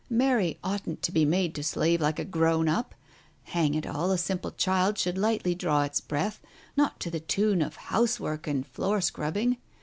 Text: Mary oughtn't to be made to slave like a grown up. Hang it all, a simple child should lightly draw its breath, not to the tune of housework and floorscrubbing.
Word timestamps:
Mary 0.09 0.57
oughtn't 0.63 1.03
to 1.03 1.11
be 1.11 1.25
made 1.25 1.53
to 1.53 1.61
slave 1.63 2.01
like 2.01 2.17
a 2.17 2.25
grown 2.25 2.67
up. 2.67 2.95
Hang 3.43 3.75
it 3.75 3.85
all, 3.85 4.09
a 4.09 4.17
simple 4.17 4.49
child 4.49 4.97
should 4.97 5.15
lightly 5.15 5.53
draw 5.53 5.83
its 5.83 6.01
breath, 6.01 6.41
not 6.75 6.99
to 7.01 7.11
the 7.11 7.19
tune 7.19 7.61
of 7.61 7.75
housework 7.75 8.47
and 8.47 8.65
floorscrubbing. 8.65 9.57